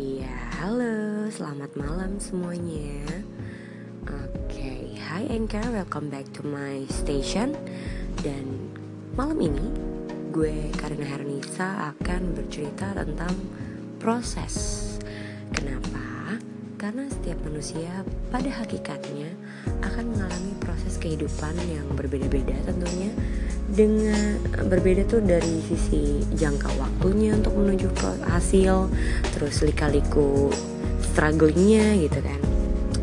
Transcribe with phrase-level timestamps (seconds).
[0.00, 0.32] Iya,
[0.64, 3.04] halo, selamat malam semuanya.
[4.08, 4.96] Oke, okay.
[4.96, 7.52] hi Anchor, welcome back to my station.
[8.24, 8.72] Dan
[9.12, 9.68] malam ini
[10.32, 13.36] gue Karina Hernisa akan bercerita tentang
[14.00, 14.56] proses.
[15.52, 16.40] Kenapa?
[16.80, 18.00] Karena setiap manusia
[18.32, 19.36] pada hakikatnya
[19.84, 23.12] akan mengalami proses kehidupan yang berbeda-beda tentunya
[23.70, 24.34] dengan
[24.66, 28.90] berbeda tuh dari sisi jangka waktunya untuk menuju ke hasil
[29.30, 30.50] terus lika-liku
[31.10, 32.40] strugglingnya gitu kan.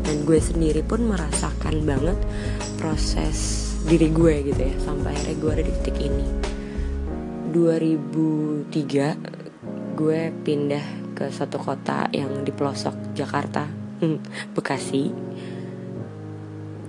[0.04, 2.16] Dan gue sendiri pun merasakan banget
[2.80, 6.24] proses diri gue gitu ya sampai akhirnya gue ada di titik ini.
[7.48, 10.84] 2003 gue pindah
[11.16, 13.66] ke satu kota yang di pelosok Jakarta
[14.54, 15.10] Bekasi.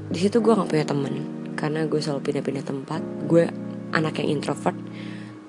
[0.09, 1.13] Di situ gue nggak punya temen
[1.57, 3.01] karena gue selalu pindah-pindah tempat.
[3.25, 3.49] Gue
[3.93, 4.77] anak yang introvert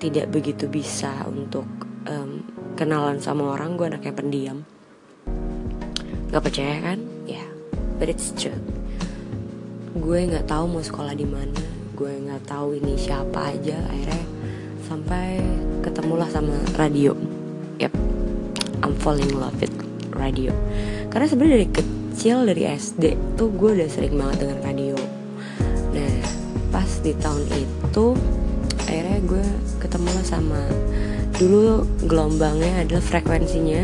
[0.01, 1.65] tidak begitu bisa untuk
[2.09, 2.41] um,
[2.73, 4.57] kenalan sama orang gue anak yang pendiam.
[6.33, 6.99] Gak percaya kan?
[7.29, 7.49] Ya yeah,
[8.01, 8.57] but it's true.
[9.93, 11.61] Gue nggak tahu mau sekolah di mana
[11.93, 14.25] gue nggak tahu ini siapa aja akhirnya
[14.89, 15.37] sampai
[15.85, 17.13] ketemulah sama radio.
[17.77, 17.93] Yep
[18.81, 19.73] I'm falling in love with
[20.17, 20.49] radio.
[21.13, 24.97] Karena sebenarnya dari kecil dari SD tuh gue udah sering banget dengan radio.
[25.93, 26.15] Nah
[26.73, 27.80] pas di tahun itu
[28.87, 29.45] akhirnya gue
[29.83, 30.63] ketemu sama
[31.35, 33.83] dulu gelombangnya adalah frekuensinya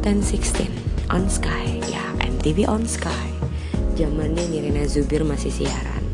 [0.00, 3.28] 1016 on sky ya MTV on sky.
[3.98, 6.04] Zamannya Nirina Zubir masih siaran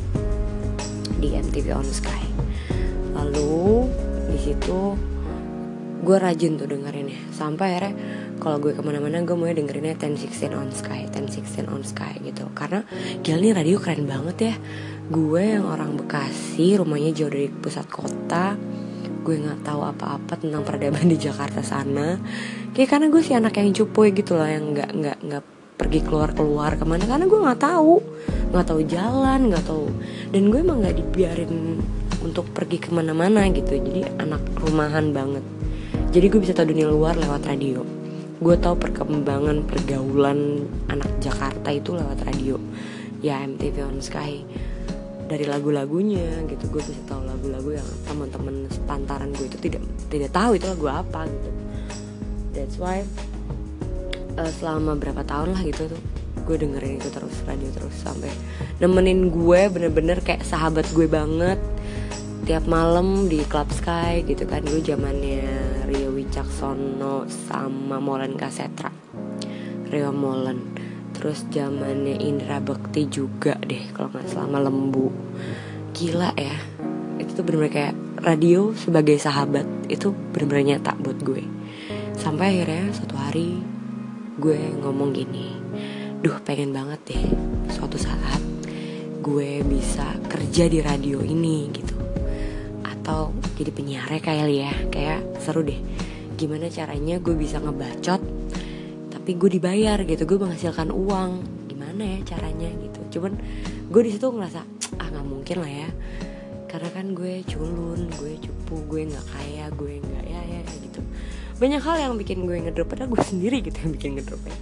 [1.23, 2.25] di MTV on sky.
[3.15, 3.87] Lalu
[4.35, 4.99] di situ
[6.03, 7.21] gue rajin tuh dengerinnya.
[7.31, 7.95] Sampai akhirnya
[8.39, 12.45] kalau gue ke mana-mana gue mau dengerinnya 1016 on sky 1016 on sky gitu.
[12.53, 12.83] Karena
[13.23, 14.55] gila nih radio keren banget ya.
[15.09, 18.59] Gue yang orang Bekasi rumahnya jauh dari pusat kota.
[19.25, 22.21] Gue nggak tahu apa-apa tentang peradaban di Jakarta sana.
[22.77, 26.31] Kayak karena gue sih anak yang cupu gitu loh yang nggak nggak nggak pergi keluar
[26.37, 27.05] keluar ke mana.
[27.07, 27.95] Karena gue nggak tahu.
[28.53, 29.87] Nggak tahu jalan nggak tahu.
[30.35, 31.81] Dan gue emang nggak dibiarin
[32.21, 33.79] untuk pergi ke mana-mana gitu.
[33.79, 35.45] Jadi anak rumahan banget.
[36.13, 38.04] Jadi gue bisa tahu dunia luar lewat radio
[38.43, 42.59] gue tahu perkembangan pergaulan anak Jakarta itu lewat radio.
[43.23, 44.43] Ya MTV on Sky.
[45.25, 50.59] Dari lagu-lagunya gitu gue bisa tahu lagu-lagu yang teman-teman sepantaran gue itu tidak tidak tahu
[50.59, 51.51] itu lagu apa gitu.
[52.53, 53.07] That's why
[54.37, 56.03] uh, selama berapa tahun lah gitu tuh
[56.45, 58.29] gue dengerin itu terus radio terus sampai
[58.77, 61.57] nemenin gue bener-bener kayak sahabat gue banget.
[62.45, 65.64] Tiap malam di Club Sky gitu kan dulu zamannya
[66.35, 68.91] Wicaksono sama Molen Kasetra
[69.87, 70.75] Rio Molen.
[71.15, 75.15] Terus zamannya Indra Bekti juga deh kalau nggak selama lembu.
[75.95, 76.59] Gila ya.
[77.23, 79.63] Itu tuh bener-bener kayak radio sebagai sahabat.
[79.87, 81.47] Itu bener-bener nyata buat gue.
[82.19, 83.63] Sampai akhirnya satu hari
[84.35, 85.55] gue ngomong gini
[86.19, 87.25] duh pengen banget deh
[87.71, 88.43] suatu saat
[89.23, 91.95] gue bisa kerja di radio ini gitu.
[92.83, 94.75] Atau jadi penyiar kali ya.
[94.91, 95.79] Kayak seru deh
[96.35, 98.23] gimana caranya gue bisa ngebacot
[99.25, 101.31] tapi gue dibayar gitu gue menghasilkan uang.
[101.65, 103.01] Gimana ya caranya gitu.
[103.17, 103.41] Cuman
[103.89, 104.61] gue di situ ngerasa
[105.01, 105.89] ah nggak mungkin lah ya.
[106.69, 111.01] Karena kan gue culun gue cupu gue nggak kaya gue nggak ya ya gitu.
[111.57, 114.57] Banyak hal yang bikin gue ngedrop padahal gue sendiri gitu yang bikin ngedrop ya.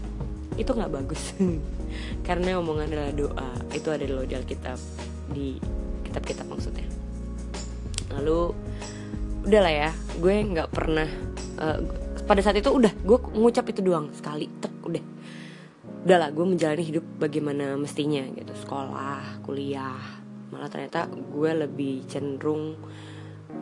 [0.54, 1.34] Itu nggak bagus.
[2.30, 4.78] Karena omongan adalah doa itu ada di di Alkitab
[5.34, 5.46] di
[6.06, 6.86] kitab-kitab maksudnya.
[8.14, 8.54] Lalu
[9.42, 9.90] udah lah ya
[10.22, 11.78] gue nggak pernah uh,
[12.24, 15.04] pada saat itu udah gue ngucap itu doang sekali tek udah.
[16.02, 18.52] Udah lah gue menjalani hidup bagaimana mestinya gitu.
[18.56, 19.98] Sekolah kuliah
[20.52, 22.78] malah ternyata gue lebih cenderung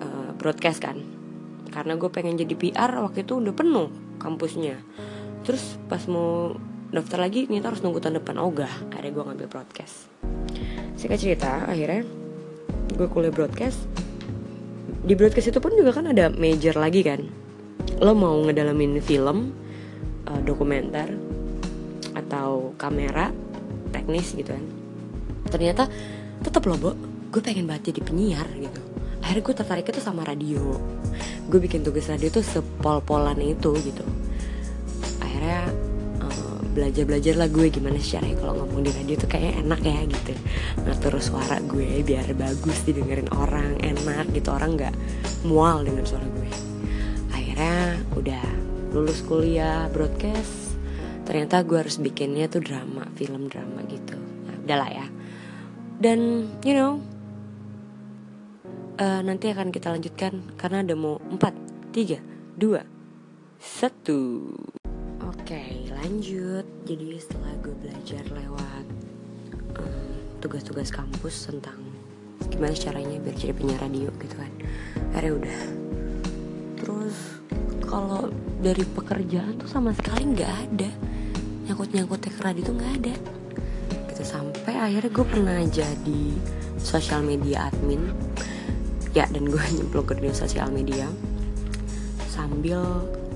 [0.01, 1.01] uh, broadcast kan.
[1.71, 4.81] Karena gue pengen jadi PR waktu itu udah penuh kampusnya.
[5.47, 6.55] Terus pas mau
[6.91, 8.37] daftar lagi ternyata harus nunggu tahun depan.
[8.41, 10.11] Ogah oh, akhirnya gue ngambil broadcast.
[10.99, 12.05] Singkat cerita akhirnya
[12.97, 13.85] gue kuliah broadcast.
[15.01, 17.40] Di broadcast itu pun juga kan ada major lagi kan
[18.01, 19.53] lo mau ngedalamin film
[20.25, 21.13] uh, dokumenter
[22.17, 23.29] atau kamera
[23.93, 24.65] teknis gitu kan.
[25.53, 25.85] Ternyata
[26.41, 26.93] tetap lo bo.
[27.31, 28.81] Gue pengen banget jadi penyiar gitu.
[29.23, 30.81] Akhirnya gue tertarik itu sama radio.
[31.47, 34.03] Gue bikin tugas radio tuh sepol-polan itu gitu.
[35.23, 35.71] Akhirnya
[36.25, 40.33] uh, belajar-belajar lah gue gimana caranya kalau ngomong di radio tuh kayak enak ya gitu.
[40.89, 44.51] Ngatur suara gue biar bagus didengerin orang enak gitu.
[44.51, 44.95] Orang nggak
[45.47, 46.40] mual dengan suara gue
[48.21, 48.45] udah
[48.93, 50.77] lulus kuliah broadcast.
[51.25, 54.13] Ternyata gue harus bikinnya tuh drama film drama gitu.
[54.17, 55.07] Nah, udahlah ya.
[56.01, 57.01] Dan you know
[59.01, 62.21] uh, nanti akan kita lanjutkan karena ada mau 4, 3,
[62.57, 62.81] 2, 1
[65.29, 65.61] Oke
[65.93, 66.65] lanjut.
[66.85, 68.85] Jadi setelah gue belajar lewat
[70.41, 71.77] tugas-tugas kampus tentang
[72.49, 74.49] Gimana caranya biar jadi penyiar radio gitu kan.
[75.13, 75.80] Akhirnya udah
[77.91, 78.31] kalau
[78.63, 80.91] dari pekerjaan tuh sama sekali nggak ada.
[81.67, 83.15] Nyangkut-nyangkut ke radio tuh nggak ada.
[84.15, 86.23] Gitu sampai akhirnya gue pernah jadi
[86.79, 88.15] social media admin.
[89.11, 91.11] Ya dan gue nyemplung ke dunia sosial media
[92.31, 92.79] Sambil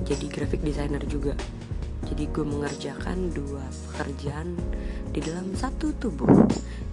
[0.06, 1.34] jadi graphic designer juga.
[2.06, 4.54] Jadi gue mengerjakan dua pekerjaan
[5.10, 6.30] di dalam satu tubuh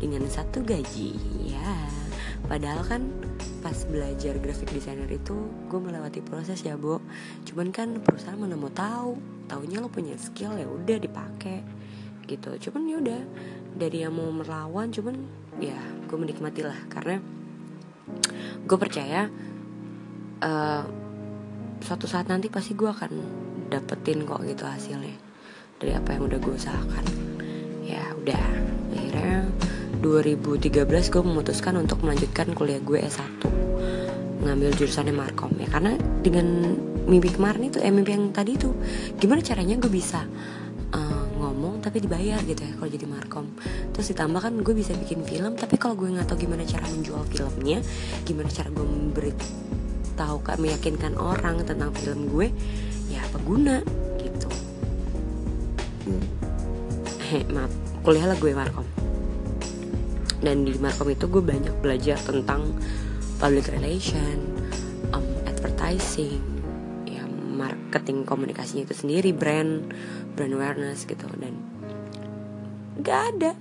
[0.01, 1.13] dengan satu gaji.
[1.45, 1.77] Ya,
[2.49, 3.01] padahal kan
[3.71, 5.31] pas belajar graphic designer itu
[5.71, 6.99] gue melewati proses ya, Bo.
[7.47, 9.15] Cuman kan perusahaan mana mau tahu,
[9.47, 11.63] taunya lo punya skill ya udah dipakai
[12.27, 12.51] gitu.
[12.67, 13.21] Cuman ya udah
[13.71, 15.15] dari yang mau melawan, cuman
[15.63, 17.23] ya gue menikmati lah karena
[18.67, 19.31] gue percaya
[20.43, 20.83] uh,
[21.79, 23.11] suatu saat nanti pasti gue akan
[23.71, 25.15] dapetin kok gitu hasilnya
[25.79, 27.05] dari apa yang udah gue usahakan
[27.87, 28.43] ya udah
[28.91, 29.47] akhirnya
[30.01, 33.45] 2013 gue memutuskan untuk melanjutkan kuliah gue S1
[34.41, 35.69] ngambil jurusannya Markom ya.
[35.69, 35.93] Karena
[36.25, 36.73] dengan
[37.05, 38.73] mimpi kemarin itu eh mimpi yang tadi itu
[39.21, 40.25] gimana caranya gue bisa
[40.93, 43.45] uh, ngomong tapi dibayar gitu ya kalau jadi Markom.
[43.93, 47.21] Terus ditambah kan gue bisa bikin film tapi kalau gue nggak tahu gimana cara menjual
[47.29, 47.79] filmnya
[48.25, 49.31] gimana cara gue memberi
[50.17, 52.49] tahu kak meyakinkan orang tentang film gue
[53.13, 53.85] ya apa guna
[54.17, 54.49] gitu.
[56.01, 56.25] Hmm.
[57.29, 57.69] he maaf
[58.01, 58.90] kuliah lah gue markom
[60.41, 62.73] dan di markom itu gue banyak belajar tentang
[63.37, 64.41] public relation
[65.13, 66.41] um, advertising
[67.05, 69.93] ya marketing komunikasinya itu sendiri brand
[70.33, 71.25] brand awareness gitu.
[71.37, 71.61] Dan
[73.01, 73.51] gak ada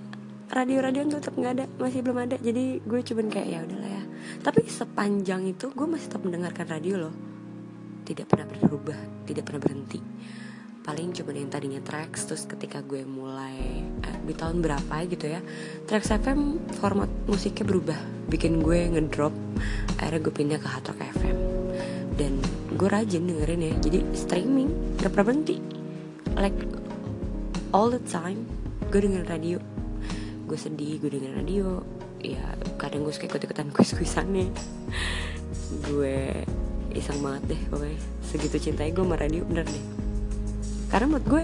[0.51, 2.37] radio-radio tetap nggak ada masih belum ada.
[2.41, 4.05] Jadi gue cuman kayak ya udahlah ya.
[4.41, 7.15] Tapi sepanjang itu gue masih tetap mendengarkan radio loh.
[8.03, 8.99] Tidak pernah berubah
[9.31, 10.01] tidak pernah berhenti.
[10.81, 15.41] Paling cuma yang tadinya tracks terus ketika gue mulai eh, di tahun berapa gitu ya.
[15.89, 17.99] Tracks FM format musiknya berubah
[18.31, 19.35] bikin gue ngedrop
[19.99, 21.37] akhirnya gue pindah ke Hard Rock FM
[22.15, 22.33] dan
[22.79, 24.71] gue rajin dengerin ya jadi streaming
[25.03, 25.57] gak pernah berhenti.
[26.39, 26.57] Like
[27.75, 28.47] all the time
[28.89, 29.59] gue dengerin radio.
[30.47, 31.83] Gue sedih gue dengerin radio.
[32.21, 32.45] Ya
[32.77, 34.53] kadang gue suka ikut ikutan kuis kuisannya
[35.71, 36.43] gue
[36.95, 37.99] iseng banget deh pokoknya.
[38.23, 39.85] Segitu cintanya gue sama radio bener deh.
[40.91, 41.43] Karena menurut gue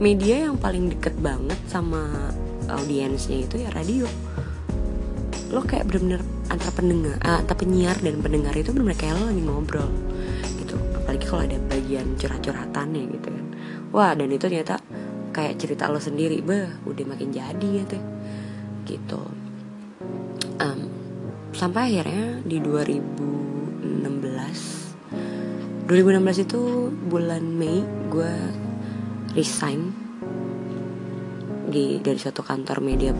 [0.00, 2.32] media yang paling deket banget sama
[2.72, 4.08] audiensnya itu ya radio.
[5.52, 9.42] Lo kayak bener-bener antara pendengar uh, antara penyiar dan pendengar itu bener-bener kayak lo lagi
[9.44, 9.92] ngobrol
[10.56, 10.80] gitu.
[10.96, 13.44] Apalagi kalau ada bagian curhat-curhatannya gitu kan.
[13.92, 14.80] Wah dan itu ternyata
[15.36, 17.84] kayak cerita lo sendiri beh udah makin jadi ya
[18.88, 19.20] gitu.
[20.60, 20.88] Um,
[21.52, 24.00] sampai akhirnya di 2016
[25.90, 26.60] 2016 itu
[27.10, 28.34] bulan Mei gue
[29.34, 29.94] resign
[31.70, 33.14] di dari suatu kantor media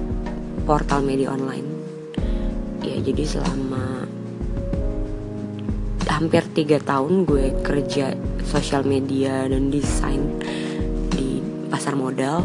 [0.67, 1.69] portal media online.
[2.83, 4.07] Ya jadi selama
[6.21, 8.13] hampir tiga tahun gue kerja
[8.45, 10.21] sosial media dan desain
[11.17, 11.41] di
[11.73, 12.45] pasar modal.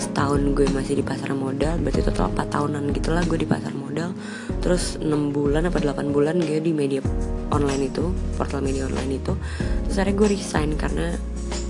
[0.00, 4.16] Setahun gue masih di pasar modal berarti total 4 tahunan gitulah gue di pasar modal.
[4.64, 7.04] Terus 6 bulan apa 8 bulan gue di media
[7.52, 8.08] online itu
[8.40, 9.36] portal media online itu.
[9.84, 11.12] Terus akhirnya gue resign karena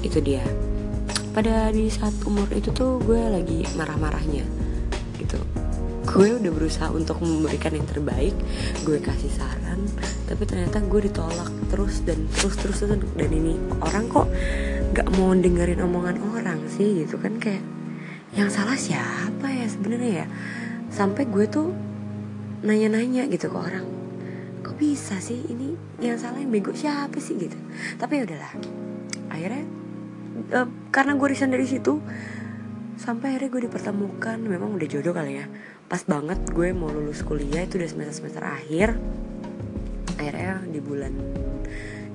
[0.06, 0.46] itu dia
[1.30, 4.44] pada di saat umur itu tuh gue lagi marah-marahnya
[5.18, 5.38] gitu.
[6.10, 8.34] Gue udah berusaha untuk memberikan yang terbaik
[8.82, 9.86] gue kasih saran
[10.26, 14.26] tapi ternyata gue ditolak terus dan terus terus terus dan ini orang kok
[14.90, 17.62] gak mau dengerin omongan orang sih gitu kan kayak
[18.34, 20.26] yang salah siapa ya sebenarnya ya?
[20.90, 21.70] Sampai gue tuh
[22.66, 24.00] nanya-nanya gitu ke orang
[24.80, 25.76] bisa sih ini?
[26.00, 27.36] Yang salah yang bego siapa sih?
[27.36, 27.54] Gitu.
[28.00, 28.52] Tapi ya udahlah
[29.28, 29.64] akhirnya
[30.50, 32.00] uh, karena gue resign dari situ
[32.96, 34.38] sampai akhirnya gue dipertemukan.
[34.40, 35.46] Memang udah jodoh kali ya.
[35.86, 38.96] Pas banget gue mau lulus kuliah itu udah semester semester akhir.
[40.20, 41.12] Akhirnya di bulan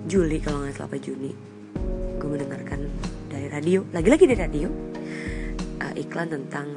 [0.05, 1.34] Juli kalau nggak salah Juni
[2.15, 2.89] gue mendengarkan
[3.29, 4.70] dari radio lagi-lagi dari radio
[5.82, 6.70] uh, iklan tentang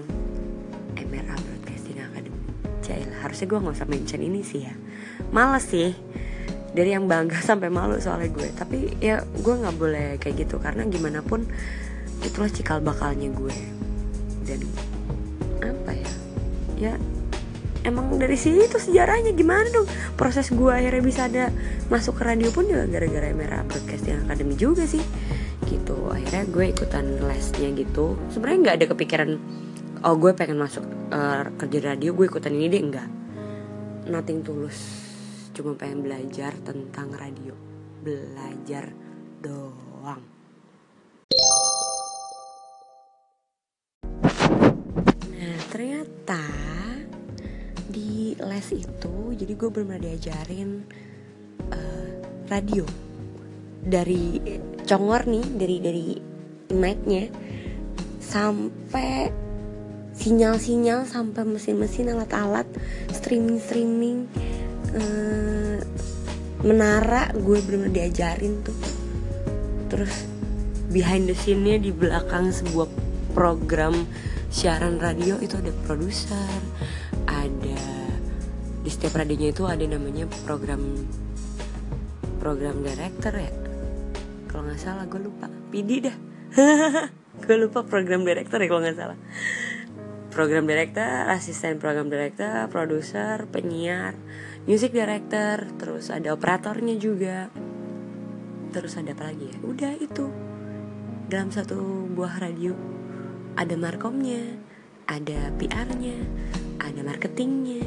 [0.97, 2.41] MRA Broadcasting Academy.
[2.81, 4.75] Jail harusnya gue nggak usah mention ini sih ya.
[5.29, 5.93] Males sih
[6.73, 8.49] dari yang bangga sampai malu soalnya gue.
[8.53, 10.57] Tapi ya gue nggak boleh kayak gitu.
[10.61, 11.45] Karena gimana pun
[12.25, 13.57] itulah cikal bakalnya gue.
[14.45, 14.61] Dan
[15.63, 16.11] apa ya?
[16.79, 16.95] Ya
[17.87, 19.89] emang dari sini tuh sejarahnya gimana dong?
[20.19, 21.49] Proses gue akhirnya bisa ada
[21.89, 23.65] masuk ke radio pun juga gara-gara merah
[24.05, 25.03] yang akademi juga sih.
[25.65, 25.97] Gitu.
[26.09, 28.17] Akhirnya gue ikutan lesnya gitu.
[28.33, 29.31] Sebenarnya nggak ada kepikiran
[29.99, 32.83] oh gue pengen masuk uh, kerja radio gue ikutan ini deh.
[32.83, 33.09] Enggak
[34.09, 35.08] nothing tulus
[35.59, 37.51] cuma pengen belajar tentang radio.
[37.99, 38.95] Belajar
[39.43, 40.23] doang.
[45.35, 46.47] Nah ternyata
[47.91, 50.87] di les itu jadi gue belum pernah diajarin
[51.75, 52.11] uh,
[52.47, 52.87] radio.
[53.83, 54.39] Dari
[54.87, 56.09] congor nih dari dari
[56.71, 57.27] mic-nya
[58.23, 59.27] sampai
[60.15, 62.71] sinyal-sinyal sampai mesin-mesin alat-alat
[63.11, 64.31] streaming-streaming
[64.99, 65.79] uh,
[66.67, 68.79] menara gue benar diajarin tuh.
[69.89, 70.27] Terus
[70.91, 72.91] behind the scene-nya di belakang sebuah
[73.33, 73.95] program
[74.49, 76.49] siaran radio itu ada produser
[77.29, 77.81] ada
[78.81, 80.81] di setiap radionya itu ada namanya program
[82.41, 83.53] program director ya.
[84.49, 85.47] Kalau nggak salah gue lupa.
[85.69, 86.17] PD dah.
[87.45, 89.19] Gue lupa program director ya kalau nggak salah.
[90.33, 94.17] Program director asisten program director produser penyiar
[94.69, 97.49] music director terus ada operatornya juga.
[98.69, 99.57] Terus ada apa lagi ya?
[99.65, 100.29] Udah itu.
[101.33, 102.77] Dalam satu buah radio
[103.57, 104.61] ada markomnya
[105.09, 106.21] ada PR-nya
[106.79, 107.81] ada marketingnya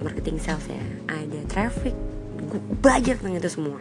[0.00, 0.80] marketing sales ya
[1.12, 1.92] ada traffic.
[2.40, 3.80] Gue belajar tentang itu semua.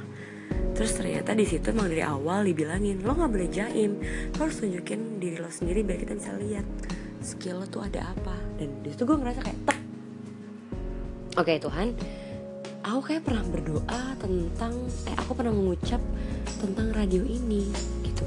[0.76, 4.04] Terus ternyata di situ emang dari awal dibilangin lo nggak boleh jaim.
[4.36, 6.68] Lo harus tunjukin diri lo sendiri biar kita bisa lihat
[7.24, 8.36] skill lo tuh ada apa.
[8.60, 9.87] Dan di situ gue ngerasa kayak tek
[11.38, 11.88] oke Tuhan.
[12.88, 14.74] Aku kayak pernah berdoa tentang
[15.06, 16.02] eh aku pernah mengucap
[16.58, 17.70] tentang radio ini
[18.02, 18.26] gitu.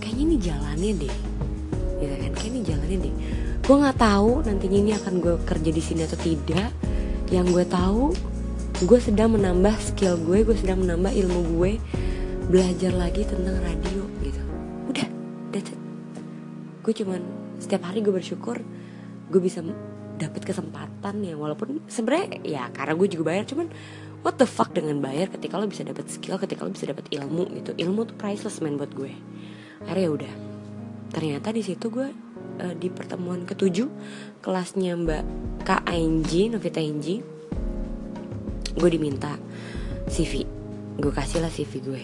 [0.00, 1.16] Kayaknya ini jalannya deh.
[2.00, 2.30] Gitu kan?
[2.32, 3.14] Kayak ini jalannya deh.
[3.66, 6.70] Gue nggak tahu nantinya ini akan gue kerja di sini atau tidak.
[7.28, 8.02] Yang gue tahu
[8.86, 11.72] gue sedang menambah skill gue gue sedang menambah ilmu gue
[12.46, 14.42] belajar lagi tentang radio gitu.
[14.88, 15.08] Udah
[15.50, 15.80] that's it.
[16.86, 17.20] Gue cuman
[17.58, 18.62] setiap hari gue bersyukur
[19.26, 19.58] gue bisa
[20.16, 23.68] dapat kesempatan ya walaupun sebenarnya ya karena gue juga bayar cuman
[24.24, 27.46] what the fuck dengan bayar ketika lo bisa dapat skill ketika lo bisa dapat ilmu
[27.62, 27.70] gitu.
[27.78, 29.12] Ilmu tuh priceless man buat gue.
[29.86, 30.32] Akhirnya ya udah.
[31.14, 32.08] Ternyata di situ gue
[32.58, 33.86] uh, di pertemuan ketujuh
[34.42, 35.22] kelasnya mbak
[35.62, 37.22] Kak Anji Novita Anji
[38.76, 39.38] gue diminta
[40.10, 40.44] CV
[40.96, 42.02] gue kasih lah CV gue.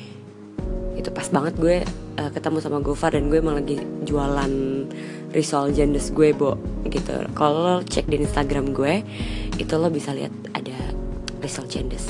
[0.94, 1.76] Itu pas banget gue
[2.20, 4.52] uh, ketemu sama Gofar dan gue emang lagi jualan
[5.32, 7.24] risol jandes gue bo gitu.
[7.32, 9.00] Kalau cek di Instagram gue
[9.56, 10.76] itu lo bisa lihat ada
[11.40, 12.06] risol jandes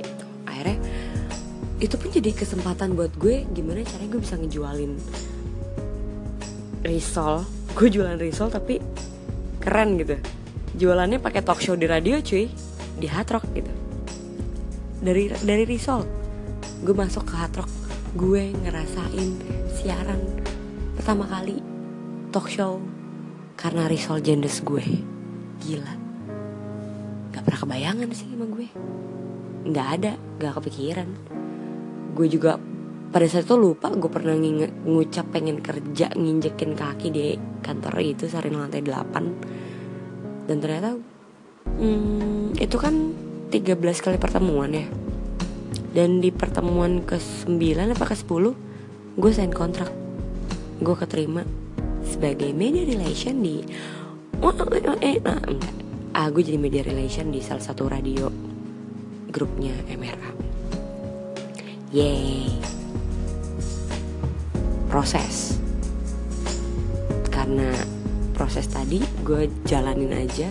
[0.00, 0.24] gitu.
[0.48, 0.76] akhirnya
[1.78, 4.92] itu pun jadi kesempatan buat gue gimana caranya gue bisa ngejualin
[6.84, 7.44] risol.
[7.76, 8.80] Gue jualan risol tapi
[9.60, 10.16] keren gitu.
[10.74, 12.48] Jualannya pakai talk show di radio cuy.
[12.94, 13.72] Di hard rock gitu.
[15.04, 16.06] Dari dari risol
[16.84, 17.70] gue masuk ke hard rock.
[18.14, 19.30] Gue ngerasain
[19.74, 20.22] siaran
[20.94, 21.73] pertama kali
[22.34, 22.82] talk show
[23.54, 24.82] karena risol jendes gue.
[25.62, 25.94] Gila.
[27.30, 28.66] Gak pernah kebayangan sih sama gue.
[29.70, 30.12] Nggak ada
[30.42, 31.06] gak kepikiran.
[32.10, 32.58] Gue juga
[33.14, 38.58] pada saat itu lupa gue pernah ngucap pengen kerja nginjekin kaki di kantor itu sarin
[38.58, 40.98] lantai 8 dan ternyata
[41.78, 43.14] hmm, itu kan
[43.54, 44.90] 13 kali pertemuan ya.
[45.94, 49.94] Dan di pertemuan ke 9 apa ke 10 gue sign kontrak.
[50.82, 51.46] Gue keterima
[52.04, 53.64] sebagai media relation di
[55.00, 55.74] eh nah enggak.
[56.14, 58.30] Ah gue jadi media relation di salah satu radio
[59.34, 60.30] grupnya MRA
[61.94, 62.50] Yeay.
[64.90, 65.58] Proses.
[67.30, 67.70] Karena
[68.34, 70.50] proses tadi gue jalanin aja.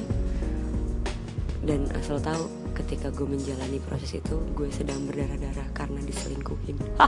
[1.64, 6.76] Dan asal tahu ketika gue menjalani proses itu gue sedang berdarah-darah karena diselingkuhin.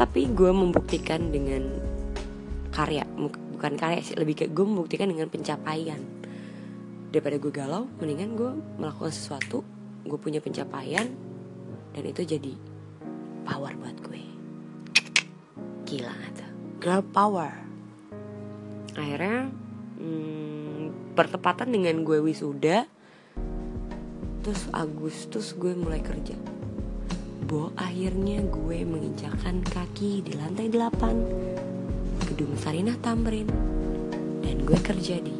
[0.00, 1.91] Tapi gue membuktikan dengan
[2.72, 3.04] karya
[3.62, 6.00] bukan karya sih lebih kayak gue membuktikan dengan pencapaian.
[7.12, 8.50] Daripada gue galau mendingan gue
[8.80, 9.60] melakukan sesuatu
[10.02, 11.06] gue punya pencapaian
[11.92, 12.56] dan itu jadi
[13.44, 14.22] power buat gue.
[15.86, 16.50] Gila gak tuh?
[16.80, 17.52] Girl power.
[18.96, 19.52] Akhirnya
[20.00, 22.88] hmm, bertepatan dengan gue wisuda
[24.42, 26.34] terus Agustus gue mulai kerja.
[27.46, 31.81] Bo akhirnya gue menginjakan kaki di lantai 8
[32.32, 33.44] gedung Sarinah Tamrin.
[34.40, 35.36] Dan gue kerja di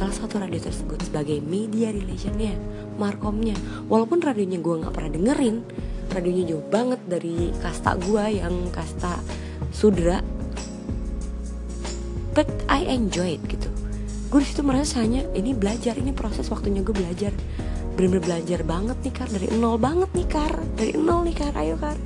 [0.00, 2.56] salah satu radio tersebut sebagai media relationnya
[2.96, 3.52] markomnya.
[3.84, 5.56] Walaupun radionya gue nggak pernah dengerin
[6.10, 9.20] radionya jauh banget dari kasta gue yang kasta
[9.70, 10.24] sudra.
[12.32, 13.68] But I enjoy it gitu.
[14.32, 17.34] Gue di situ merasa hanya ini belajar ini proses waktunya gue belajar.
[17.98, 19.28] Bener-bener belajar banget nih kar.
[19.28, 20.54] Dari nol banget nih kar.
[20.78, 21.52] Dari nol nih kar.
[21.58, 21.98] Ayo kar.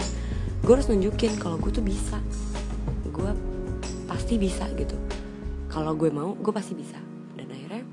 [0.65, 2.19] Gue harus nunjukin kalau gue tuh bisa
[4.25, 4.97] pasti bisa gitu.
[5.69, 6.97] Kalau gue mau gue pasti bisa.
[7.37, 7.85] Dan akhirnya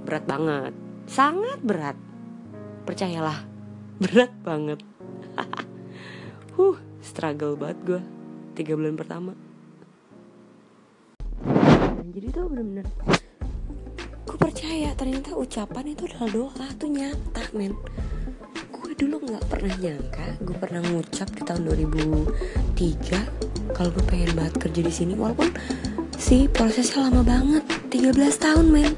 [0.00, 0.72] berat banget.
[1.04, 1.92] Sangat berat.
[2.88, 3.44] Percayalah
[4.00, 4.80] berat banget.
[6.56, 8.00] Huh struggle banget gue.
[8.56, 9.36] Tiga bulan pertama.
[12.16, 12.88] Jadi tuh bener-bener
[14.24, 17.76] gue percaya ternyata ucapan itu adalah doa tuh nyata men
[18.94, 24.54] gue dulu nggak pernah nyangka gue pernah ngucap di tahun 2003 kalau gue pengen banget
[24.54, 25.50] kerja di sini walaupun
[26.14, 28.94] sih prosesnya lama banget 13 tahun men.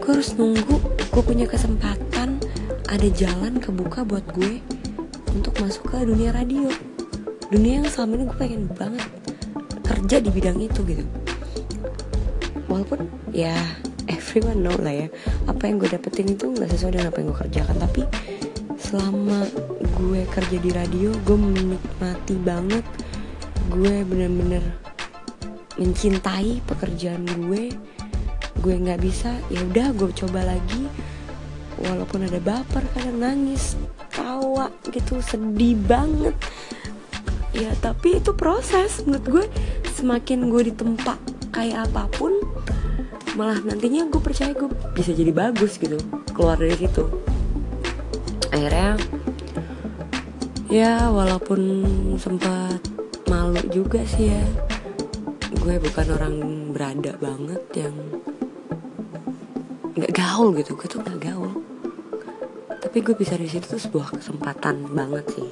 [0.00, 2.40] Gue harus nunggu gue punya kesempatan
[2.88, 4.64] ada jalan kebuka buat gue
[5.36, 6.72] untuk masuk ke dunia radio.
[7.52, 9.04] Dunia yang selama ini gue pengen banget
[9.84, 11.04] kerja di bidang itu gitu.
[12.64, 13.52] Walaupun ya
[14.16, 15.12] everyone know lah ya
[15.44, 18.02] apa yang gue dapetin itu nggak sesuai dengan apa yang gue kerjakan tapi
[18.90, 19.46] selama
[19.94, 22.82] gue kerja di radio gue menikmati banget.
[23.70, 24.66] Gue bener-bener
[25.78, 27.70] mencintai pekerjaan gue.
[28.58, 30.90] Gue nggak bisa ya udah gue coba lagi.
[31.78, 33.78] Walaupun ada baper kadang nangis
[34.10, 36.34] tawa gitu sedih banget.
[37.54, 39.06] Ya tapi itu proses.
[39.06, 39.44] Menurut gue
[39.94, 41.14] semakin gue ditempa
[41.54, 42.34] kayak apa pun
[43.38, 44.66] malah nantinya gue percaya gue
[44.98, 45.94] bisa jadi bagus gitu
[46.34, 47.19] keluar dari situ
[48.50, 48.98] akhirnya
[50.70, 51.60] ya walaupun
[52.18, 52.82] sempat
[53.30, 54.44] malu juga sih ya.
[55.50, 56.34] Gue bukan orang
[56.74, 57.96] berada banget yang
[59.94, 60.74] nggak gaul gitu.
[60.78, 61.52] Gue tuh nggak gaul.
[62.80, 65.50] Tapi gue bisa di situ tuh sebuah kesempatan banget sih.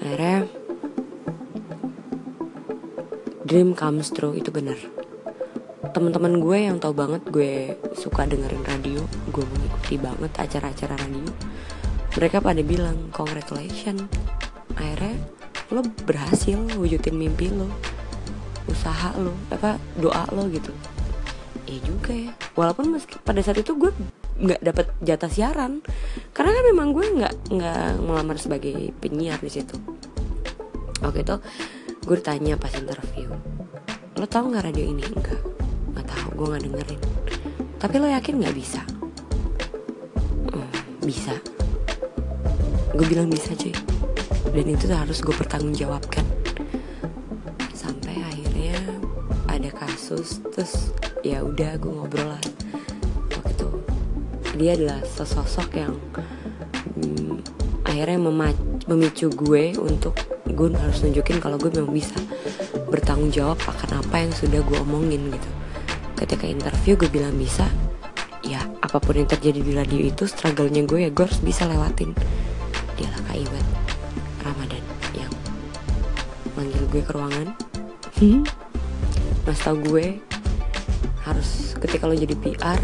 [0.00, 0.48] Akhirnya
[3.52, 4.80] dream comes true itu bener
[5.92, 11.28] teman-teman gue yang tahu banget gue suka dengerin radio gue mengikuti banget acara-acara radio
[12.16, 14.04] mereka pada bilang congratulations.
[14.76, 15.16] Akhirnya
[15.72, 17.68] lo berhasil wujudin mimpi lo
[18.68, 20.72] usaha lo apa doa lo gitu.
[21.64, 22.32] Ya juga ya.
[22.52, 23.92] Walaupun meski pada saat itu gue
[24.42, 25.84] nggak dapat jatah siaran
[26.32, 29.76] karena kan memang gue nggak nggak melamar sebagai penyiar di situ.
[31.00, 31.36] Oke itu
[32.02, 33.30] gue tanya pas interview
[34.18, 35.02] lo tau nggak radio ini?
[35.02, 35.40] Enggak
[35.96, 37.00] nggak tahu gue nggak dengerin.
[37.80, 38.82] Tapi lo yakin nggak bisa?
[40.52, 40.70] Hmm,
[41.02, 41.34] bisa
[42.92, 43.72] gue bilang bisa cuy.
[44.52, 46.24] Dan itu harus gue pertanggungjawabkan.
[47.72, 48.76] Sampai akhirnya
[49.48, 50.92] ada kasus terus
[51.24, 52.44] ya udah gue ngobrol lah.
[54.52, 55.96] Dia adalah sesosok yang
[57.00, 57.40] hmm,
[57.88, 58.20] akhirnya
[58.84, 60.12] memicu gue untuk
[60.44, 62.14] gue harus nunjukin kalau gue memang bisa
[62.92, 65.50] bertanggung jawab akan apa yang sudah gue omongin gitu.
[66.20, 67.64] Ketika interview gue bilang bisa
[68.44, 72.12] ya apa pun yang terjadi di radio itu struggle-nya gue ya gue harus bisa lewatin
[73.32, 73.68] Kak Iwet
[74.44, 74.84] Ramadan
[75.16, 75.32] yang
[76.52, 77.48] manggil gue ke ruangan.
[78.20, 78.44] Hmm?
[79.48, 80.20] mas tau gue
[81.24, 82.76] harus ketika lo jadi PR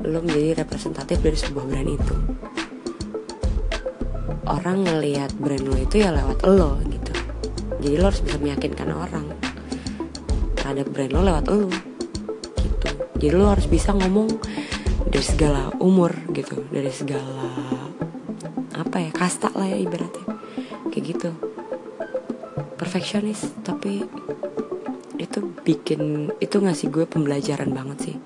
[0.00, 2.16] lo menjadi representatif dari sebuah brand itu.
[4.48, 7.12] Orang ngelihat brand lo itu ya lewat lo gitu.
[7.84, 9.28] Jadi lo harus bisa meyakinkan orang
[10.56, 11.68] terhadap brand lo lewat lo
[12.64, 12.88] gitu.
[13.20, 14.40] Jadi lo harus bisa ngomong
[15.12, 16.64] dari segala umur gitu.
[16.72, 17.83] Dari segala
[18.94, 20.22] apa ya kasta lah ya ibaratnya.
[20.94, 21.30] Kayak gitu.
[22.78, 24.06] Perfeksionis tapi
[25.18, 28.16] itu bikin itu ngasih gue pembelajaran banget sih.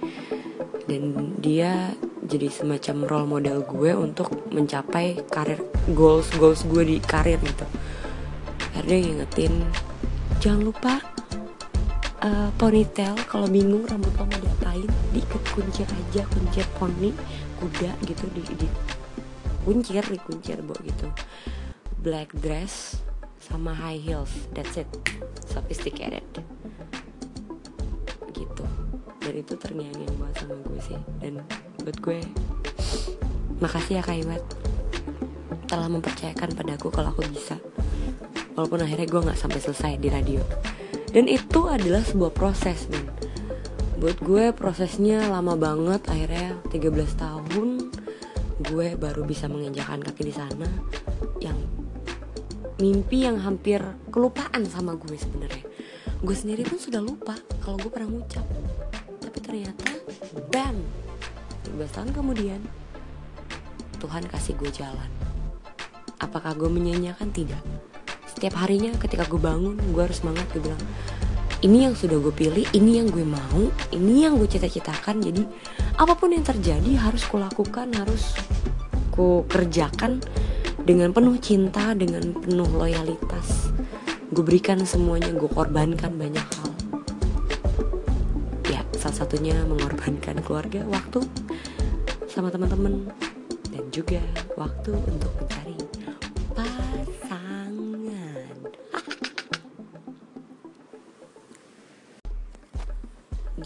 [0.85, 5.57] Dan dia jadi semacam role model gue untuk mencapai karir
[5.96, 7.64] goals goals gue di karir gitu.
[8.85, 9.64] Dia ngingetin
[10.37, 11.00] jangan lupa
[12.28, 14.85] uh, ponytail kalau bingung rambut lo mau diapain
[15.16, 17.16] diikat kuncir aja kuncir poni
[17.57, 18.68] kuda gitu di, di
[19.68, 21.12] kuncir di kuncir bo gitu.
[22.00, 23.04] Black dress
[23.37, 24.88] sama high heels that's it.
[25.44, 26.24] Sophisticated.
[29.28, 30.96] Dan itu terngiang-ngiang banget sama gue sih.
[31.20, 31.44] Dan
[31.85, 32.24] buat gue
[33.61, 34.44] makasih ya Kak Iwat
[35.68, 37.61] telah mempercayakan padaku kalau aku bisa.
[38.57, 40.40] Walaupun akhirnya gue nggak sampai selesai di radio.
[41.12, 43.04] Dan itu adalah sebuah proses men.
[44.00, 46.09] Buat gue prosesnya lama banget.
[46.09, 47.38] Akhirnya 13 tahun
[48.68, 50.68] gue baru bisa menginjakan kaki di sana
[51.40, 51.57] yang
[52.78, 53.81] mimpi yang hampir
[54.12, 55.64] kelupaan sama gue sebenarnya.
[56.20, 58.44] Gue sendiri pun sudah lupa kalau gue pernah ngucap.
[59.48, 59.88] Ternyata
[60.52, 60.76] bam!
[61.64, 62.61] 13 tahun kemudian
[63.96, 65.09] Tuhan kasih gue jalan.
[66.20, 67.64] Apakah gue menyanyikan tidak.
[68.28, 70.83] Setiap harinya ketika gue bangun gue harus semangat gue bilang
[71.64, 73.62] ini yang sudah gue pilih ini yang gue mau
[73.94, 75.23] ini yang gue cita-citakan.
[75.23, 75.42] Jadi
[75.99, 78.35] apa pun yang terjadi harus kulakukan harus
[79.14, 80.18] ku kerjakan
[80.83, 83.71] dengan penuh cinta dengan penuh loyalitas.
[84.35, 86.68] Gue berikan semuanya gue korbankan banyak hal.
[88.99, 91.23] Salah satunya mengorbankan keluarga, waktu
[92.27, 93.07] sama teman-teman
[93.71, 94.18] dan juga
[94.59, 95.78] waktu untuk mencari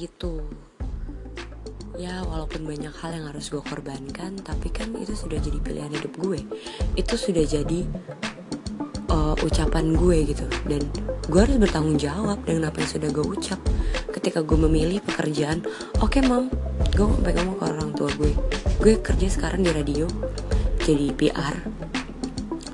[0.03, 0.43] gitu.
[1.95, 6.19] Ya walaupun banyak hal yang harus gue korbankan tapi kan itu sudah jadi pilihan hidup
[6.19, 6.43] gue.
[6.99, 7.87] Itu sudah jadi
[9.13, 10.47] uh, ucapan gue gitu.
[10.67, 10.83] Dan
[11.31, 13.61] gue harus bertanggung jawab dengan apa yang sudah gue ucap.
[14.11, 15.63] Ketika gue memilih pekerjaan
[16.03, 16.51] oke okay, mam
[16.93, 18.33] gue sampai ngomong ke orang tua gue.
[18.83, 20.11] Gue kerja sekarang di radio
[20.83, 21.57] jadi PR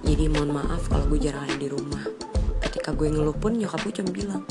[0.00, 2.00] jadi mohon maaf kalau gue jarang ada di rumah.
[2.64, 4.42] Ketika gue ngeluh pun nyokap gue cuma bilang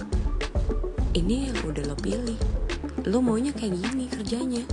[1.18, 2.38] ini yang udah lo pilih
[3.08, 4.64] lo maunya kayak gini kerjanya.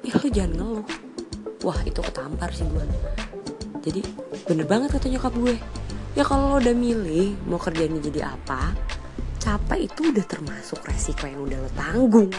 [0.00, 0.86] Ya lo jangan ngeluh.
[1.64, 2.84] Wah itu ketampar sih gue
[3.84, 4.00] jadi
[4.48, 5.56] bener banget kata nyokap gue.
[6.16, 8.72] Ya kalau lo udah milih mau kerjanya jadi apa
[9.44, 12.32] capek itu udah termasuk resiko yang udah lo tanggung.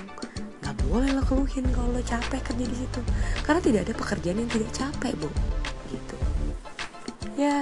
[0.66, 3.00] Nggak boleh lo keluhin kalau lo capek kerja di situ.
[3.46, 5.30] Karena tidak ada pekerjaan yang tidak capek bu.
[5.94, 6.18] Gitu.
[7.38, 7.62] Ya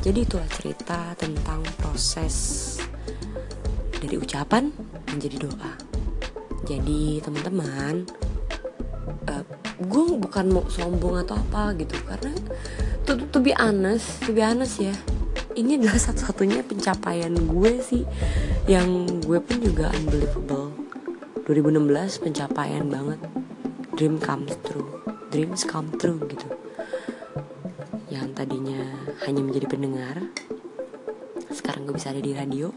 [0.00, 2.36] jadi itulah cerita tentang proses
[4.00, 4.72] dari ucapan
[5.12, 5.87] menjadi doa
[6.68, 8.04] jadi teman-teman
[9.24, 9.44] uh,
[9.80, 11.96] gue bukan mau sombong atau apa gitu.
[12.04, 12.36] Karena
[13.08, 14.92] tuh to be honest to be honest ya
[15.56, 18.04] ini adalah satu-satunya pencapaian gue sih
[18.68, 20.70] yang gue pun juga unbelievable.
[21.48, 23.20] 2016 pencapaian banget.
[23.96, 24.86] Dream comes true.
[25.32, 26.46] Dreams come true gitu.
[28.12, 28.84] Yang tadinya
[29.26, 30.16] hanya menjadi pendengar
[31.48, 32.70] sekarang gue bisa ada di radio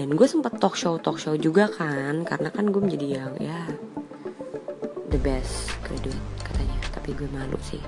[0.00, 3.68] dan gue sempet talk show talk show juga kan karena kan gue menjadi yang ya
[5.12, 6.80] the best graduate katanya.
[6.88, 7.84] Tapi gue malu sih.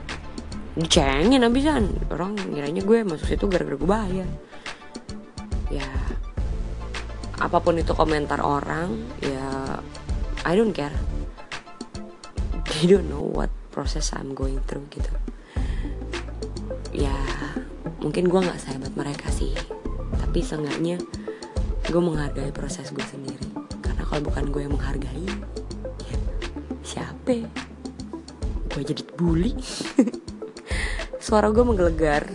[0.76, 1.88] Dicengin abisan.
[2.12, 4.28] Orang ngiranya gue masuk situ gara-gara gue bayar
[5.72, 5.88] ya
[7.40, 8.92] apa pun itu komentar orang
[9.24, 9.80] ya
[10.44, 10.92] I don't care.
[12.68, 15.08] They don't know what process I'm going through gitu.
[16.92, 17.16] Ya
[18.04, 19.56] mungkin gue nggak sehebat mereka sih.
[20.20, 21.00] Tapi seenggaknya
[21.90, 23.48] gue menghargai proses gue sendiri.
[23.82, 25.26] Karena kalau bukan gue yang menghargai
[26.06, 26.18] ya
[26.86, 27.46] siapa?
[28.70, 29.54] Gue jadi bully.
[31.24, 32.26] Suara gue menggelegar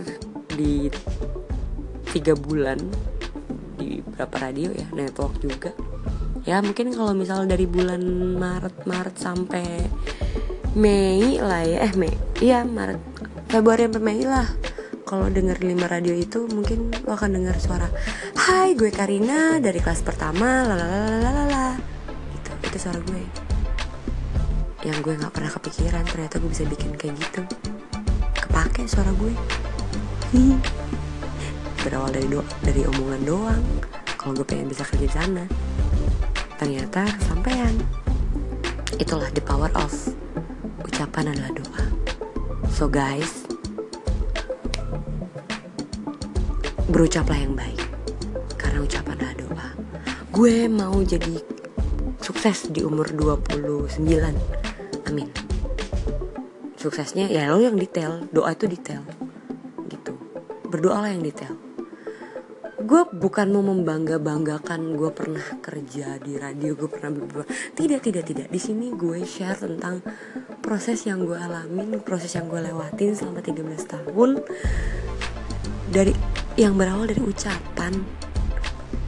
[0.52, 0.92] di
[2.12, 2.80] tiga bulan
[3.78, 4.88] di berapa radio ya?
[4.92, 5.72] Network juga.
[6.48, 8.00] Ya mungkin kalau misal dari bulan
[8.40, 9.84] Maret Maret sampai
[10.76, 11.88] Mei lah ya.
[11.88, 12.14] Eh Mei.
[12.44, 13.00] Iya Maret.
[13.48, 14.48] Februari sampai Mei lah
[15.08, 17.88] kalau denger lima radio itu mungkin lo akan dengar suara
[18.36, 21.80] Hai gue Karina dari kelas pertama lalalalalala
[22.36, 23.24] gitu itu suara gue.
[24.84, 27.42] Yang gue nggak pernah kepikiran ternyata gue bisa bikin kayak gitu.
[28.36, 29.32] Kepake suara gue.
[31.88, 33.64] Berawal dari do dari omongan doang
[34.20, 35.44] kalau gue pengen bisa kerja di sana.
[36.60, 37.72] Ternyata kesampaian.
[39.00, 40.12] Itulah the power of
[40.84, 41.84] ucapan adalah doa.
[42.68, 43.47] So guys
[46.88, 47.80] berucaplah yang baik.
[48.58, 49.68] Karena ucapanlah doa
[50.38, 51.34] gue mau jadi
[52.22, 54.06] sukses di umur 29
[55.10, 55.30] amin.
[56.78, 59.02] Suksesnya ya lo yang detail doa itu detail
[59.90, 60.14] gitu.
[60.70, 61.58] Berdoalah yang detail.
[62.86, 67.74] Gue bukan mau membangga banggakan gue pernah kerja di radio gue pernah berbuat.
[67.74, 68.48] Tidak tidak tidak.
[68.54, 70.06] Di sini gue share tentang
[70.62, 74.38] proses yang gue alamin proses yang gue lewatin selama 13 tahun.
[75.90, 77.94] Dari yang berawal dari ucapan.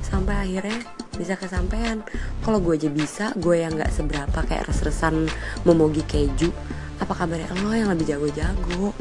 [0.05, 0.85] Sampai akhirnya
[1.17, 2.05] bisa kesampaian.
[2.45, 5.27] Kalau gue aja bisa gue yang nggak seberapa kayak res-resan
[5.65, 6.53] memogi keju
[7.01, 7.49] apa kabarnya?
[7.65, 8.93] Lo yang lebih jago-jago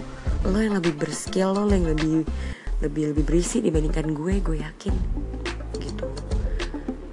[0.49, 2.23] lo yang lebih berskill lo yang lebih
[2.79, 4.95] lebih lebih berisi dibandingkan gue gue yakin.
[5.77, 6.07] Gitu.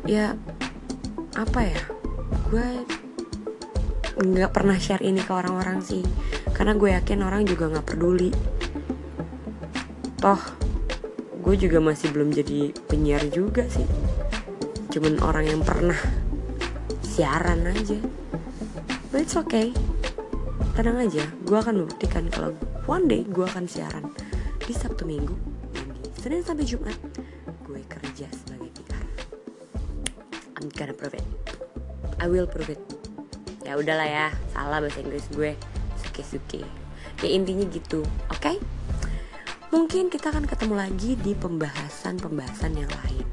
[0.08, 0.40] Ya
[1.36, 1.82] apa ya?
[2.48, 2.68] Gue
[4.16, 6.02] nggak pernah share ini ke orang-orang sih.
[6.56, 8.32] Karena gue yakin orang juga nggak peduli.
[10.22, 10.65] Toh
[11.46, 13.86] gue juga masih belum jadi penyiar juga sih.
[14.90, 15.98] Cuman orang yang pernah
[17.06, 18.02] siaran aja.
[19.14, 19.70] But it's okay.
[20.74, 22.58] Tenang aja gue akan membuktikan kalau
[22.90, 24.10] one day gue akan siaran
[24.66, 25.38] di Sabtu Minggu
[25.72, 26.98] dan Senin sampai Jumat.
[27.62, 29.06] Gue kerja sebagai PR
[30.58, 31.24] I'm gonna prove it.
[32.18, 32.82] I will prove it.
[33.62, 35.54] Ya udahlah ya salah bahasa Inggris gue.
[36.02, 36.66] Suki-suki.
[37.22, 38.02] Ya intinya gitu
[38.34, 38.58] oke okay?
[39.76, 43.28] Mungkin kita akan ketemu lagi di pembahasan-pembahasan yang lain.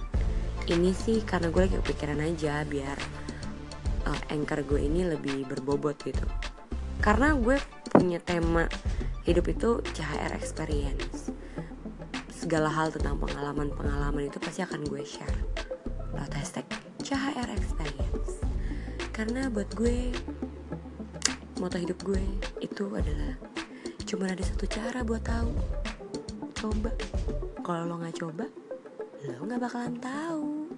[0.66, 2.98] Ini sih karena gue lagi kepikiran aja biar
[4.10, 6.26] uh, anchor gue ini lebih berbobot gitu.
[6.98, 7.62] Karena gue
[7.94, 8.66] punya tema
[9.22, 11.30] hidup itu CHR experience.
[12.34, 15.38] Segala hal tentang pengalaman-pengalaman itu pasti akan gue share.
[16.10, 16.66] Lewat hashtag
[17.06, 18.42] CHR experience.
[19.14, 20.10] Karena buat gue
[21.62, 22.22] moto hidup gue
[22.58, 23.38] itu adalah
[24.02, 25.54] cuma ada satu cara buat tahu
[26.62, 26.90] coba
[27.66, 28.46] kalau lo nggak coba
[29.26, 30.70] lo nggak bakalan tahu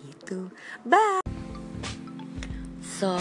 [0.00, 0.48] gitu
[0.88, 1.28] bye
[2.98, 3.14] So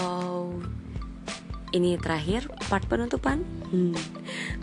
[1.69, 3.45] ini terakhir part penutupan.
[3.69, 3.93] Hmm.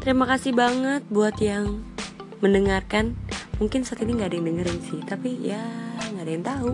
[0.02, 1.86] Terima kasih banget buat yang
[2.42, 3.14] mendengarkan.
[3.62, 5.62] Mungkin saat ini nggak ada yang dengerin sih, tapi ya
[6.10, 6.70] nggak ada yang tahu.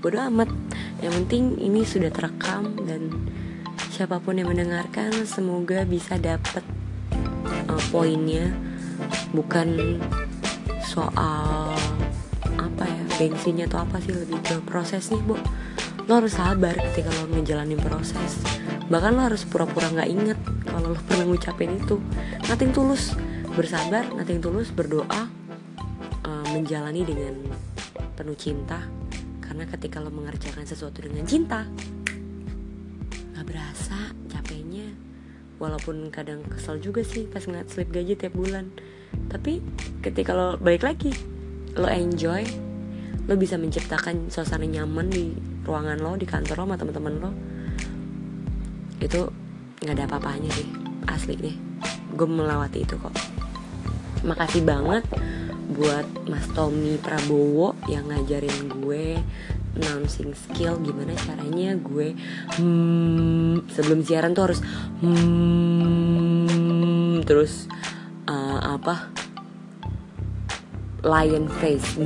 [0.00, 0.48] Bodoh amat.
[1.04, 3.28] Yang penting ini sudah terekam dan
[3.92, 6.64] siapa pun yang mendengarkan semoga bisa dapat
[7.68, 8.56] uh, poinnya,
[9.30, 9.98] bukan
[10.86, 11.74] soal
[12.58, 15.38] apa ya gengsinya atau apa sih lebih ke prosesnya, bu.
[16.10, 18.42] Lo harus sabar ketika lo ngejalanin proses.
[18.90, 22.02] Bahkan lo harus pura-pura nggak inget kalau lo pernah ngucapin itu.
[22.50, 23.14] Nating tulus.
[23.54, 25.30] Bersabar nating tulus berdoa
[26.26, 27.34] uh, menjalani dengan
[28.18, 28.82] penuh cinta.
[29.38, 31.70] Karena ketika lo mengerjakan sesuatu dengan cinta
[33.36, 34.90] nggak berasa capeknya.
[35.62, 38.72] Walaupun kadang kesel juga sih pas ngeliat slip gaji tiap bulan
[39.30, 39.62] tapi
[40.02, 41.14] ketika lo balik lagi
[41.78, 42.42] lo enjoy
[43.30, 45.30] lo bisa menciptakan suasana nyaman di
[45.62, 47.30] ruangan lo di kantor lo sama teman-teman lo.
[48.98, 49.30] Itu
[49.80, 50.66] nggak ada apa-apanya sih
[51.06, 51.54] asli deh.
[52.18, 53.14] Gue melewati itu kok.
[54.26, 55.06] Makasih banget
[55.70, 59.22] buat Mas Tommy Prabowo yang ngajarin gue
[59.78, 62.18] announcing skill gimana caranya gue
[62.58, 64.58] hmm, sebelum siaran tuh harus
[64.98, 66.42] hmm,
[67.22, 67.70] terus
[68.80, 69.12] apa?
[71.04, 72.00] Lion face.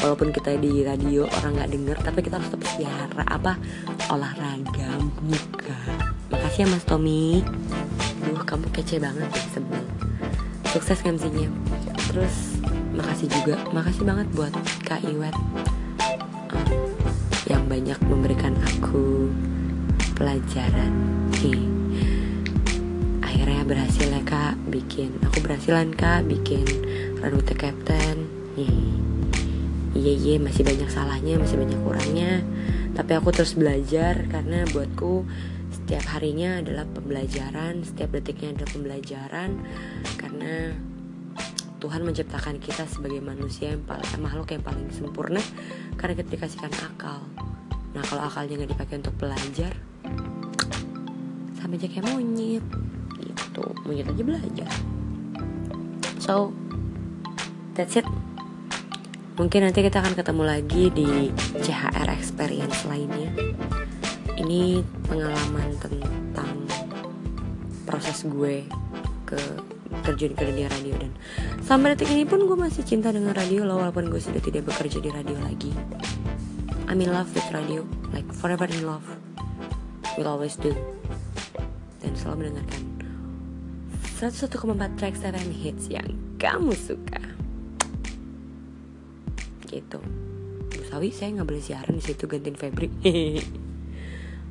[0.00, 3.58] Walaupun kita di radio orang nggak denger tapi kita harus tetap siara apa?
[4.06, 5.78] Olahraga muka.
[6.30, 7.42] Makasih ya mas Tommy.
[8.22, 9.84] Duh kamu kece banget ya sebel.
[10.70, 11.50] Sukses MC-nya
[12.14, 12.62] terus
[12.94, 13.58] makasih juga.
[13.74, 14.54] Makasih banget buat
[14.86, 15.34] Kak Iwet.
[16.54, 16.86] Um,
[17.50, 19.26] yang banyak memberikan aku
[20.14, 20.94] pelajaran.
[21.42, 21.79] Nih akhirnya
[23.70, 24.58] berhasil ya kak.
[24.66, 26.26] Bikin aku berhasilan kak.
[26.26, 26.66] Bikin
[27.22, 28.26] the Captain
[29.90, 32.42] iya iya masih banyak salahnya masih banyak kurangnya.
[32.98, 35.22] Tapi aku terus belajar karena buatku
[35.70, 39.50] setiap harinya adalah pembelajaran setiap detiknya adalah pembelajaran.
[40.18, 40.74] Karena
[41.80, 45.40] Tuhan menciptakan kita sebagai manusia yang paling makhluk yang paling sempurna
[45.96, 47.24] karena kita dikasihkan akal.
[47.94, 49.72] Nah kalau akalnya nggak dipakai untuk belajar
[51.60, 52.64] sama aja kayak monyet
[53.50, 54.70] gitu monyet aja belajar
[56.22, 56.54] so
[57.74, 58.06] that's it
[59.40, 61.32] Mungkin nanti kita akan ketemu lagi di
[61.64, 63.32] CHR Experience lainnya.
[64.36, 66.68] Ini pengalaman tentang
[67.88, 68.68] proses gue
[69.24, 69.40] ke
[70.04, 71.16] terjun ke dunia radio dan
[71.64, 75.00] sampai detik ini pun gue masih cinta dengan radio loh walaupun gue sudah tidak bekerja
[75.00, 75.72] di radio lagi.
[76.84, 79.08] I'm in love with radio, like forever in love.
[80.20, 80.76] Will always do.
[82.04, 82.89] Dan selalu mendengarkan
[84.20, 86.04] 101,4 track 7 hits yang
[86.36, 87.24] kamu suka.
[89.64, 89.96] Gitu.
[90.68, 92.92] Bu Sawi saya nggak boleh siaran di situ gantiin Febri.
[93.00, 93.40] Oke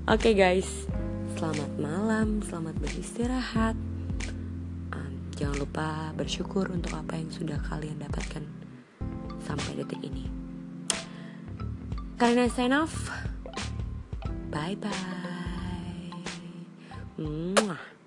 [0.09, 0.89] okay, guys.
[1.37, 3.77] Selamat malam Selamat beristirahat.
[4.89, 8.41] Um, Jangan lupa bersyukur Untuk apa yang sudah kalian dapatkan
[9.45, 10.25] Sampai detik ini.
[12.17, 13.13] Karena sign off
[14.49, 16.17] Bye bye
[17.21, 17.98] Mwah.